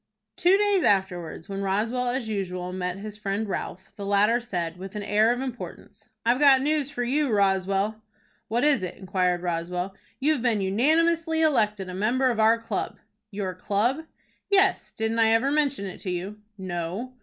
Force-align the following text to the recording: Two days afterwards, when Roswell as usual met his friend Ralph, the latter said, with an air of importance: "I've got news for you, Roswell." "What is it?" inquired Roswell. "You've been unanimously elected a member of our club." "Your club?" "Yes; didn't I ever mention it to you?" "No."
Two 0.35 0.57
days 0.57 0.83
afterwards, 0.83 1.47
when 1.47 1.61
Roswell 1.61 2.07
as 2.09 2.27
usual 2.27 2.73
met 2.73 2.97
his 2.97 3.17
friend 3.17 3.47
Ralph, 3.47 3.93
the 3.97 4.03
latter 4.03 4.39
said, 4.41 4.77
with 4.77 4.95
an 4.95 5.03
air 5.03 5.31
of 5.31 5.41
importance: 5.41 6.09
"I've 6.25 6.39
got 6.39 6.63
news 6.63 6.89
for 6.89 7.03
you, 7.03 7.31
Roswell." 7.31 8.01
"What 8.47 8.63
is 8.63 8.81
it?" 8.81 8.95
inquired 8.97 9.43
Roswell. 9.43 9.93
"You've 10.19 10.41
been 10.41 10.59
unanimously 10.59 11.41
elected 11.43 11.87
a 11.87 11.93
member 11.93 12.31
of 12.31 12.39
our 12.39 12.57
club." 12.57 12.97
"Your 13.29 13.53
club?" 13.53 14.07
"Yes; 14.49 14.91
didn't 14.91 15.19
I 15.19 15.27
ever 15.33 15.51
mention 15.51 15.85
it 15.85 15.99
to 15.99 16.09
you?" 16.09 16.39
"No." 16.57 17.13